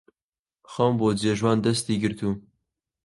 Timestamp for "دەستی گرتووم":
1.65-2.37